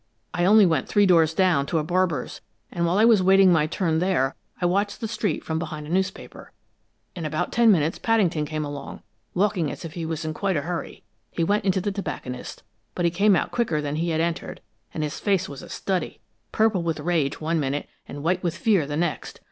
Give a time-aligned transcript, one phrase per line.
[0.33, 3.67] I only went three doors down, to a barber's, and while I was waiting my
[3.67, 6.53] turn there I watched the street from behind a newspaper.
[7.15, 9.03] "In about ten minutes Paddington came along,
[9.35, 11.03] walking as if he was in quite a hurry.
[11.29, 12.63] He went into the tobacconist's,
[12.95, 14.61] but he came out quicker than he had entered,
[14.91, 16.19] and his face was a study
[16.51, 19.39] purple with rage one minute, and white with fear the next.